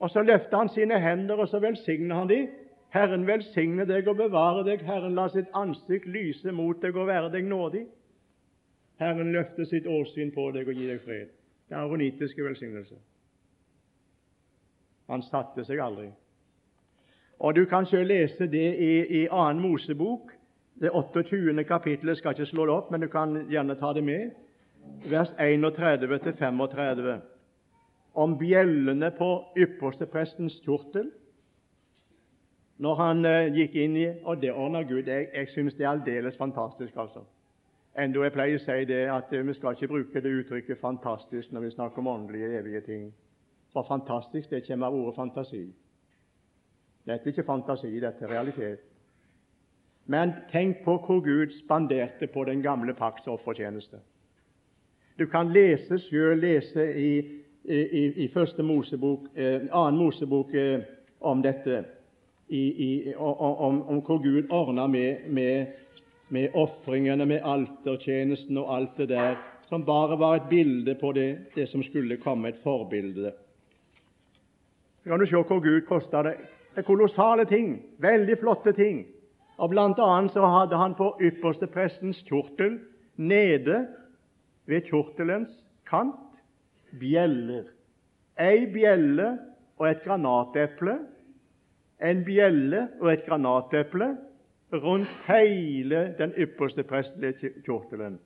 [0.00, 2.48] og så løftet han sine hender, og så velsignet han dem.
[2.96, 4.84] Herren velsigne deg og bevare deg.
[4.86, 7.84] Herren la sitt ansikt lyse mot deg og være deg nådig.
[9.00, 11.34] Herren løfte sitt åsyn på deg og gi deg fred.
[11.68, 12.96] Det er aronitiske velsignelse.
[15.10, 16.08] Han satte seg aldri.
[17.38, 19.52] Og Du kan selv lese det i, i 2.
[19.60, 20.32] Mosebok,
[20.80, 21.64] det 28.
[21.64, 22.18] kapittelet.
[22.18, 24.30] skal ikke slå det opp, men du kan gjerne ta det med.
[25.10, 27.20] Vers 31-35.
[28.14, 31.10] Om bjellene på yppersteprestens kjortel
[32.78, 35.08] når han eh, gikk inn i Og det ordna Gud.
[35.08, 37.22] Jeg, jeg syns det er aldeles fantastisk, altså.
[37.96, 41.60] Enda jeg pleier å si det at vi skal ikke bruke det uttrykket 'fantastisk' når
[41.60, 43.14] vi snakker om åndelige, evige ting.
[43.72, 45.62] For fantastisk, det kommer av ordet fantasi.
[47.06, 48.84] Dette er ikke fantasi, dette er realitet.
[50.06, 53.98] Men tenk på hvor Gud spanderte på den gamle pakts offertjeneste.
[55.18, 57.18] Du kan lese selv lese i,
[57.64, 60.80] i, i første Mosebok, eh, annen Mosebok eh,
[61.20, 61.84] om dette,
[62.48, 65.66] i, om, om, hvor Gud ordna med, med,
[66.28, 69.34] med ofringene, med altertjenesten og alt det der,
[69.68, 73.32] som bare var et bilde på det, det som skulle komme, et forbilde.
[75.02, 76.36] Så kan du se hvor Gud kosta det.
[76.74, 79.06] Det er kolossale ting, veldig flotte ting.
[79.56, 82.78] Og Blant annet så hadde han på ypperste prestens kjortel
[83.16, 83.86] nede
[84.66, 85.52] ved kjortelens
[85.88, 86.40] kant
[87.00, 87.64] bjeller.
[88.40, 89.38] Ei bjelle
[89.78, 90.98] og et granateple.
[92.02, 94.16] En bjelle og et granateple
[94.72, 98.18] rundt hele den ypperste prestelige kjortelen.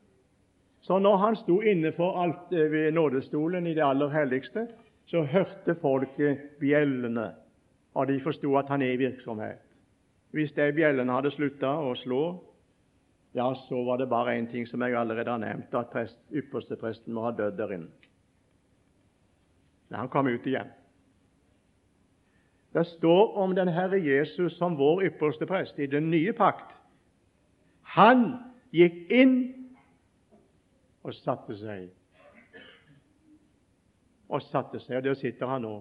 [0.80, 4.66] Så når han sto innenfor alt eh, ved nådestolen i det aller helligste,
[5.06, 7.32] så hørte folket bjellene,
[7.94, 9.58] og de forsto at han er i virksomhet.
[10.30, 12.22] Hvis de bjellene hadde slutta å slå,
[13.34, 16.76] ja, så var det bare én ting som jeg allerede har nevnt, at prest, ypperste
[16.76, 17.88] presten må ha dødd der inne.
[19.88, 20.70] Men han kom ut igjen.
[22.72, 26.74] Det står om den Herre Jesus som vår ypperste prest i den nye pakt.
[27.82, 28.36] Han
[28.70, 29.38] gikk inn
[31.02, 31.88] og satte seg
[34.30, 34.96] og satte seg.
[34.96, 35.80] Og der sitter han nå,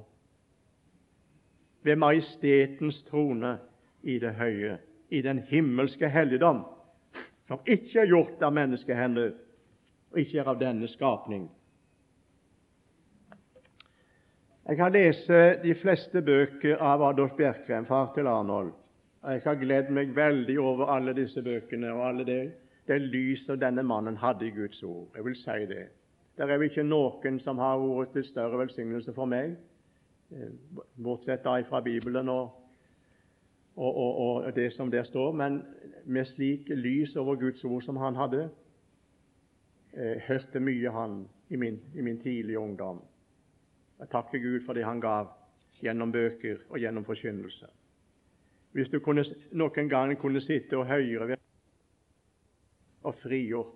[1.86, 3.58] ved Majestetens trone
[4.04, 4.78] i det høye.
[5.12, 6.66] i den himmelske helligdom,
[7.50, 9.32] som ikke er gjort av menneskehender,
[10.14, 11.48] og ikke er av denne skapning.
[14.70, 18.70] Jeg kan lese de fleste bøker av Adolf Bjerkreim, far til Arnold.
[19.24, 22.44] Og Jeg har gledd meg veldig over alle disse bøkene og alle det,
[22.88, 25.08] det lyset denne mannen hadde i Guds ord.
[25.16, 25.88] Jeg vil si det.
[26.38, 29.58] Det er ikke noen som har vært til større velsignelse for meg,
[30.32, 30.54] eh,
[31.02, 32.54] bortsett da fra Bibelen og,
[33.80, 35.62] og, og, og, det som der står, men
[36.06, 38.50] med slik lys over Guds ord som han hadde.
[39.94, 43.02] Eh, hørte mye han i min, i min tidlige ungdom.
[44.00, 45.32] Jeg takker Gud for det han gav
[45.82, 47.68] gjennom bøker og gjennom forkynnelse.
[48.72, 51.38] Hvis du kunne, noen gang kunne sitte og høre
[53.04, 53.76] og frigjort,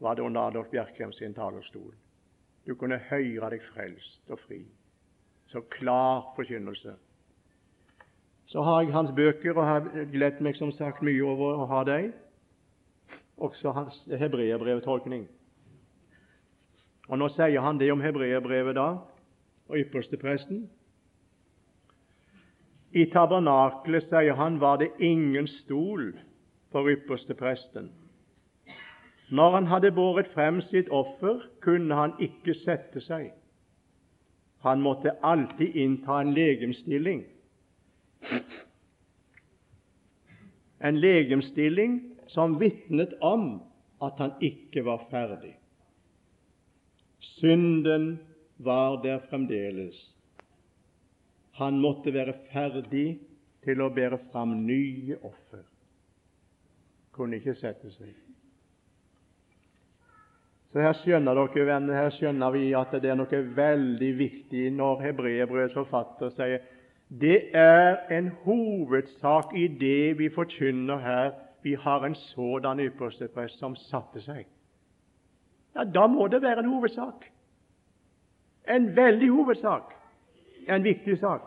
[0.00, 1.94] var det under Adolf Bjerkreim sin talerstol.
[2.66, 4.64] Du kunne høre deg frelst og fri.
[5.46, 6.94] Så klar forkynnelse.
[8.48, 11.82] Så har jeg hans bøker og har gledet meg som sagt mye over å ha
[11.84, 12.12] dem.
[13.36, 15.26] Også hans hebreerbrevtolkning.
[17.08, 18.88] Og Nå sier han det om hebreerbrevet da,
[19.68, 20.66] og ypperstepresten.
[22.96, 26.14] I tabernaklet, sier han, var det ingen stol
[26.72, 27.90] for ypperstepresten.
[29.28, 33.34] Når han hadde båret frem sitt offer, kunne han ikke sette seg.
[34.64, 37.26] Han måtte alltid innta en legemstilling.
[40.78, 43.60] En legemstilling som vitnet om
[44.00, 45.54] at han ikke var ferdig.
[47.38, 48.18] Synden
[48.56, 49.98] var der fremdeles.
[51.58, 53.18] Han måtte være ferdig
[53.66, 55.64] til å bære fram nye offer.
[57.14, 58.14] Kunne ikke sette seg.
[60.68, 65.00] Så her skjønner dere, venner, her skjønner vi at det er noe veldig viktig når
[65.06, 66.60] hebreerbrødets forfatter sier
[67.10, 71.30] det er en hovedsak i det vi forkynner her.
[71.62, 74.46] Vi har en sådan yppersteprest som satte seg.
[75.74, 77.24] Ja, Da må det være en hovedsak.
[78.68, 79.94] En veldig hovedsak.
[80.68, 81.40] En viktig sak.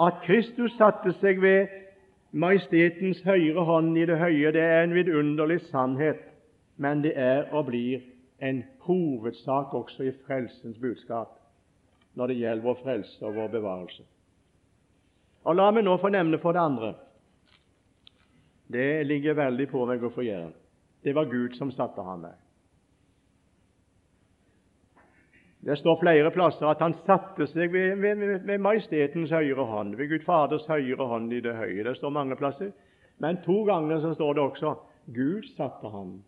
[0.00, 1.66] At Kristus satte seg ved
[2.32, 6.34] majestetens høyre hånd i det høye, det er en vidunderlig sannhet
[6.76, 8.00] men det er og blir
[8.42, 11.28] en hovedsak også i frelsens budskap
[12.14, 14.04] når det gjelder vår frelse og vår bevarelse.
[15.44, 16.94] Og La meg nå få nevne for det andre
[18.72, 20.52] Det ligger veldig på meg å få gjøre.
[21.04, 22.38] Det var Gud som satte ham der.
[25.64, 30.08] Det står flere plasser at han satte seg ved, ved, ved, majestetens høyre hånd, ved
[30.08, 31.84] Gud Faders høyre hånd i det høye.
[31.84, 32.72] Det står mange plasser.
[33.20, 34.74] Men to ganger så står det også
[35.12, 36.18] Gud satte ham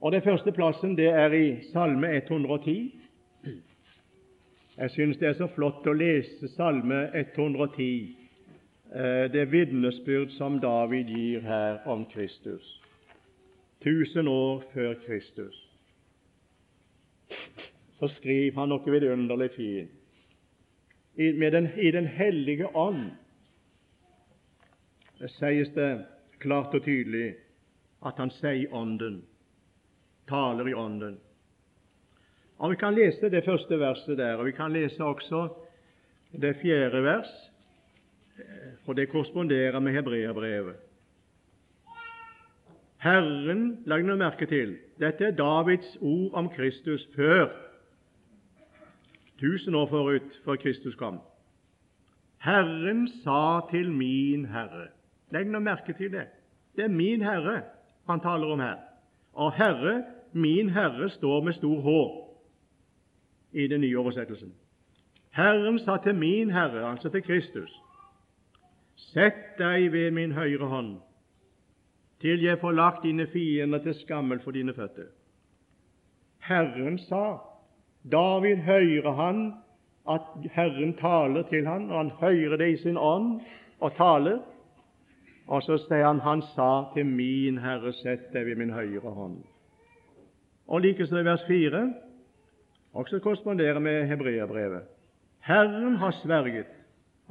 [0.00, 2.92] og Den første plassen det er i Salme 110.
[4.80, 8.14] Jeg syns det er så flott å lese Salme 110,
[8.94, 12.80] eh, det vitnesbyrd som David gir her om Kristus.
[13.84, 15.58] Tusen år før Kristus.
[17.98, 19.96] Så skriver han noe vidunderlig fint.
[21.20, 23.10] I, den, I Den hellige ånd
[25.20, 26.06] det sies det
[26.40, 27.34] klart og tydelig
[28.00, 29.20] at han sier Ånden
[30.28, 31.18] taler i Ånden.
[32.60, 35.48] Og Vi kan lese det første verset der, og vi kan lese også
[36.32, 37.30] det fjerde vers,
[38.84, 40.76] for det korresponderer med hebreerbrevet.
[43.00, 47.48] Herren, Legg nå merke til, dette er Davids ord om Kristus før
[49.40, 51.16] tusen år forut før Kristus kom.
[52.44, 54.90] Herren sa til min Herre
[55.32, 56.26] Legg nå merke til det.
[56.76, 57.62] Det er min Herre
[58.08, 58.76] han taler om her.
[59.32, 62.29] Og Herre min Herre står med stor H
[63.52, 64.52] i den nye oversettelsen.
[65.30, 67.70] Herren sa til min Herre, altså til Kristus,
[69.10, 70.98] Sett deg ved min høyre hånd,
[72.20, 75.08] til jeg får lagt dine fiender til skammel for dine føtter.
[76.38, 77.38] Herren sa.
[78.12, 79.40] David hører han
[80.08, 83.40] at Herren taler til han, og han hører det i sin ånd
[83.80, 84.38] og taler.
[85.46, 89.40] Og så sier han, han sa til min Herre, sett deg ved min høyre hånd.
[90.68, 91.82] Og likeså i vers 4,
[92.92, 94.82] også korresponderer med hebreerbrevet.
[95.40, 96.66] Herren har sverget,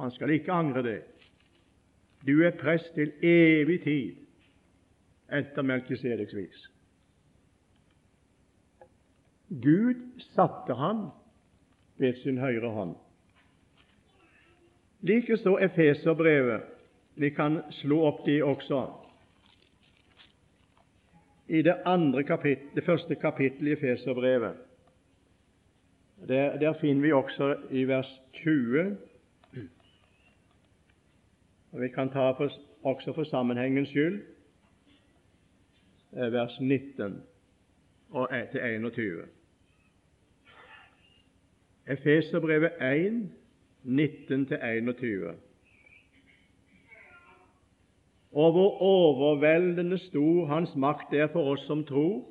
[0.00, 1.02] han skal ikke angre det.
[2.26, 4.16] Du er prest til evig tid
[5.32, 6.66] etter Melkisedeks vis.
[9.50, 11.08] Gud satte ham
[11.98, 12.96] ved sin høyre hånd.
[15.00, 16.62] Likeså Efeserbrevet.
[17.16, 18.86] Vi kan slå opp de også
[21.48, 24.69] i det, kapittel, det første kapittelet i Feserbrevet.
[26.28, 28.96] Der, der finner vi også i vers 20
[31.72, 32.50] Og Vi kan ta for,
[32.82, 34.22] også for sammenhengens skyld
[36.12, 37.22] eh, vers 19
[38.10, 39.22] og til 21.
[41.86, 43.30] Efeserbrevet 1,
[43.84, 45.34] 19-21.
[48.32, 52.26] Og hvor overveldende stor Hans makt er for oss som tror,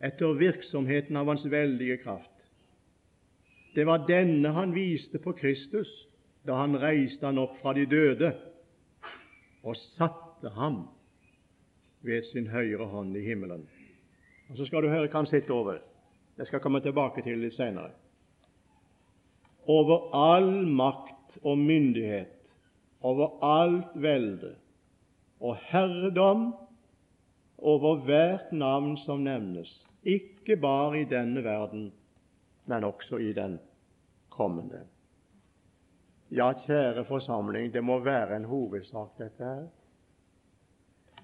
[0.00, 2.30] etter virksomheten av Hans veldige kraft.
[3.74, 5.90] Det var denne han viste på Kristus
[6.46, 8.32] da han reiste han opp fra de døde
[9.62, 10.86] og satte ham
[12.06, 13.66] ved sin høyre hånd i himmelen.
[14.50, 15.78] Og Så skal du høre hva han sitter over.
[16.36, 17.90] Det skal jeg komme tilbake til litt senere.
[19.68, 22.32] Over all makt og myndighet,
[23.02, 24.54] over alt velde
[25.40, 26.54] og herredom,
[27.58, 29.70] over hvert navn som nevnes,
[30.08, 31.92] ikke bare i denne verden,
[32.66, 33.58] men også i den
[34.30, 34.80] kommende.
[36.30, 39.66] Ja, kjære forsamling, det må være en hovedsak, dette her.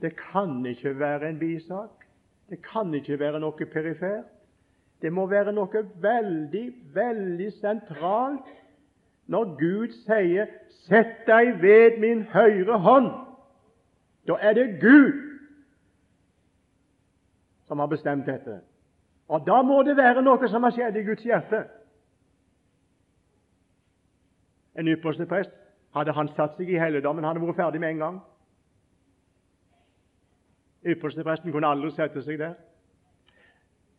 [0.00, 1.90] Det kan ikke være en bisak.
[2.50, 4.30] Det kan ikke være noe perifert.
[5.02, 8.52] Det må være noe veldig, veldig sentralt
[9.26, 13.12] når Gud sier 'Sett deg ved min høyre hånd'.
[14.28, 15.20] Da er det Gud
[17.66, 18.60] som har bestemt dette.
[19.28, 21.64] Og da må det være noe som har skjedd i Guds hjerte.
[24.74, 25.54] En ypperste prest,
[25.94, 28.22] hadde han satt seg i helligdommen, hadde vært ferdig med en gang.
[30.84, 32.56] Ypperste presten kunne aldri sette seg der.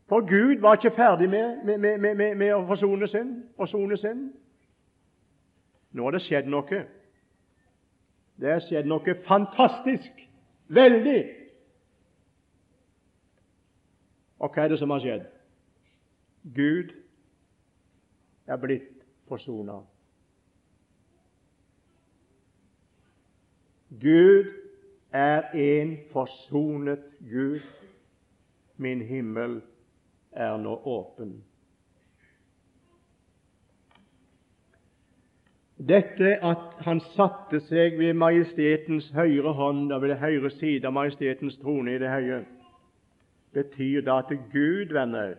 [0.09, 3.39] For Gud var ikke ferdig med, med, med, med å forsone synd.
[3.57, 4.27] Forsone synd.
[5.95, 6.83] Nå har det skjedd noe.
[8.35, 10.11] Det har skjedd noe fantastisk.
[10.67, 11.21] Veldig.
[14.39, 15.25] Og hva er det som har skjedd?
[16.55, 16.91] Gud
[18.47, 19.79] er blitt forsona.
[24.01, 24.51] Gud
[25.11, 27.61] er en forsonet Gud.
[28.77, 29.61] Min himmel
[30.31, 31.37] er nå åpen.
[35.77, 40.95] Dette at han satte seg ved majestetens høyre hånd, og ved det høyre side av
[40.95, 42.43] majestetens trone i det høye,
[43.55, 45.35] betyr da at Gud, venner,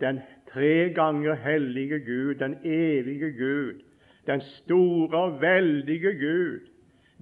[0.00, 0.20] den
[0.50, 3.82] tre ganger hellige Gud, den evige Gud,
[4.26, 6.60] den store og veldige Gud,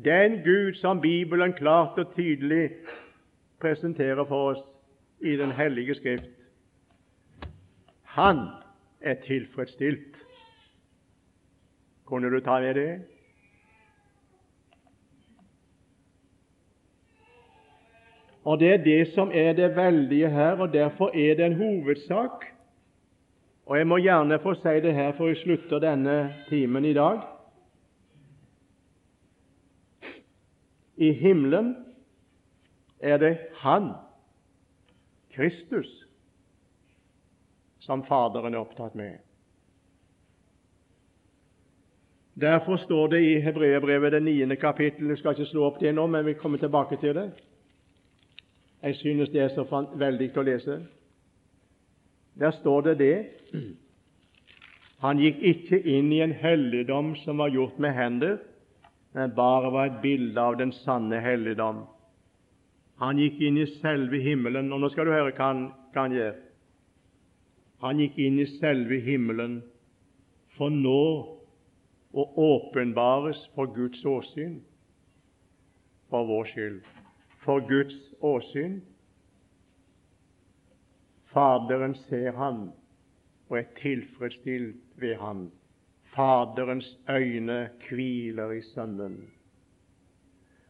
[0.05, 2.71] den Gud som Bibelen klart og tydelig
[3.61, 4.61] presenterer for oss
[5.21, 6.31] i Den hellige Skrift,
[8.03, 8.47] han
[9.01, 10.17] er tilfredsstilt.
[12.05, 13.03] Kunne du ta med det?
[18.45, 22.45] Og Det er det som er det veldige her, og derfor er det en hovedsak.
[23.67, 27.21] Og Jeg må gjerne få si det her før jeg slutter denne timen i dag.
[30.97, 31.77] I himmelen
[33.01, 33.93] er det Han,
[35.35, 36.07] Kristus,
[37.79, 39.19] som Faderen er opptatt med.
[42.41, 46.07] Derfor står det i Hebreerbrevet det niende kapittel Jeg skal ikke slå opp det nå,
[46.07, 47.31] men vi kommer tilbake til det.
[48.83, 49.65] Jeg synes det er så
[50.01, 50.81] veldig å lese.
[52.41, 53.17] Der står det det
[55.01, 58.37] Han gikk ikke inn i en helligdom som var gjort med hender,
[59.17, 61.87] men bare var et bilde av den sanne helligdom.
[63.01, 65.63] Han gikk inn i selve himmelen, og nå skal du høre hva han,
[65.95, 66.35] hva han gjør.
[67.81, 69.63] Han gikk inn i selve himmelen
[70.59, 71.01] for nå
[72.13, 74.59] å åpenbares for Guds åsyn
[76.13, 77.00] for vår skyld.
[77.45, 78.81] For Guds åsyn.
[81.33, 82.71] Faderen ser han
[83.49, 85.51] og er tilfredsstilt ved han.
[86.15, 89.31] Faderens øyne hviler i Sønnen.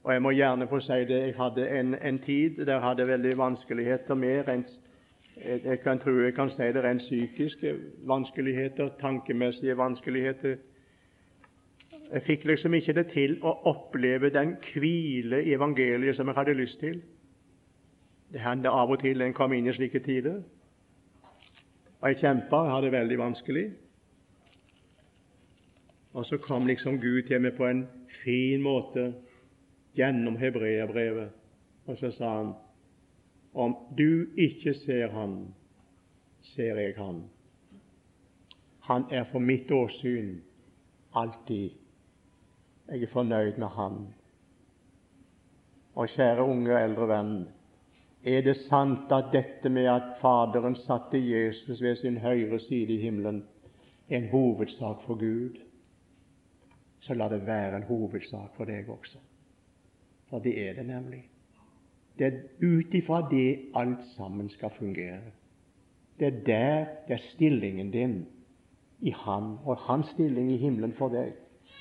[0.04, 3.06] Og Jeg må gjerne få si det, jeg hadde en, en tid der jeg hadde
[3.06, 4.70] veldig vanskeligheter med rent,
[5.44, 10.56] jeg kan tro jeg kan si det rent psykiske vanskeligheter, tankemessige vanskeligheter.
[12.12, 16.56] Jeg fikk liksom ikke det til å oppleve den hvile i evangeliet som jeg hadde
[16.58, 16.98] lyst til.
[18.32, 20.40] Det hendte av og til en kom inn i slike tider.
[22.00, 23.64] Og jeg kjempa, jeg hadde det veldig vanskelig.
[26.12, 27.84] Og så kom liksom Gud til meg på en
[28.24, 29.12] fin måte
[29.94, 31.30] gjennom hebreerbrevet,
[31.86, 32.52] og så sa han
[33.52, 35.54] om du ikke ser Han,
[36.54, 37.24] ser jeg Han.
[38.80, 40.40] Han er for mitt åsyn
[41.14, 41.79] alltid.
[42.90, 43.98] Jeg er fornøyd med Han.
[45.94, 47.34] Og kjære unge og eldre venn,
[48.24, 53.00] er det sant at dette med at Faderen satte Jesus ved sin høyre side i
[53.00, 53.44] himmelen,
[54.10, 55.60] er en hovedsak for Gud?
[57.00, 59.18] så la det være en hovedsak for deg også.
[60.30, 61.22] For det er det nemlig.
[62.18, 65.32] Det er ut ifra det alt sammen skal fungere.
[66.18, 68.26] Det er der det er stillingen din
[69.00, 71.32] i Han, og hans stilling i himmelen for deg.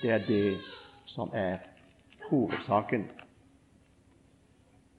[0.01, 0.57] Det er det
[1.13, 1.57] som er
[2.29, 3.09] hovedsaken.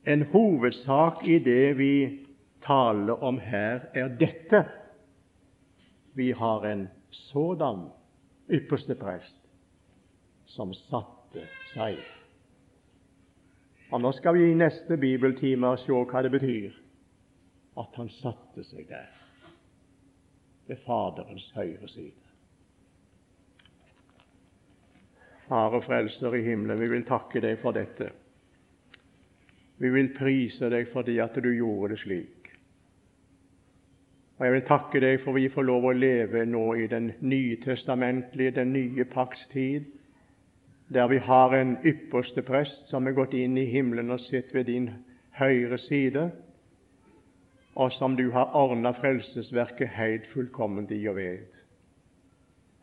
[0.06, 2.18] En hovedsak i det vi
[2.66, 4.64] taler om her, er dette.
[6.14, 7.88] Vi har en sådan
[8.50, 9.36] ypperste prest
[10.46, 12.00] som satte seg.
[13.90, 16.74] Og Nå skal vi i neste bibeltime se hva det betyr
[17.78, 19.06] at han satte seg der,
[20.66, 22.29] ved Faderens høyre side.
[25.50, 28.12] Far og Frelser i himmelen, vi vil takke deg for dette.
[29.82, 32.52] Vi vil prise deg fordi at du gjorde det slik.
[34.38, 38.54] Og Jeg vil takke deg for vi får lov å leve nå i den nytestamentlige,
[38.60, 39.90] den nye pakts tid,
[40.88, 44.70] der vi har en ypperste prest som er gått inn i himmelen og sitter ved
[44.70, 44.88] din
[45.36, 46.30] høyre side,
[47.74, 51.59] og som du har ordna frelsesverket helt fullkomment i og ved.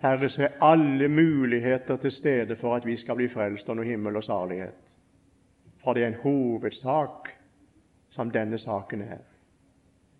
[0.01, 3.85] Herre, så er alle muligheter til stede for at vi skal bli frelst av noe
[3.85, 4.75] himmel og salighet.
[5.83, 7.31] For det er en hovedsak
[8.13, 9.23] som denne saken er.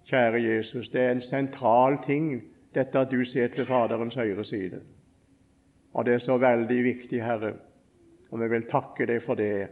[0.09, 2.41] Kjære Jesus, det er en sentral ting,
[2.75, 4.79] dette at du sitter ved Faderens høyre side.
[5.93, 7.53] Og det er så veldig viktig, Herre,
[8.31, 9.67] og vi vil takke deg for det.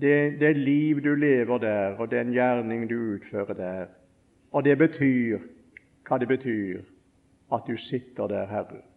[0.00, 3.86] Det, det liv du lever der, og den gjerning du utfører der.
[4.52, 5.38] Og det betyr
[6.08, 6.84] hva det betyr
[7.52, 8.87] at du sitter der, Herre.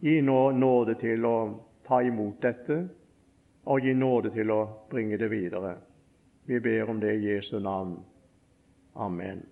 [0.00, 1.36] Gi nå nåde til å
[1.86, 2.82] ta imot dette
[3.66, 5.76] og gi nåde til å bringe det videre.
[6.46, 7.96] Vi ber om det i Jesu navn.
[8.94, 9.42] Amen.